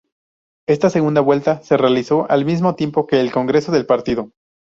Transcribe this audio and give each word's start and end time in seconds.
Esta 0.67 0.89
segunda 0.89 1.21
vuelta 1.21 1.61
se 1.61 1.77
realizó 1.77 2.25
al 2.31 2.43
mismo 2.43 2.73
tiempo 2.73 3.05
que 3.05 3.21
el 3.21 3.31
congreso 3.31 3.71
del 3.71 3.85
partido. 3.85 4.31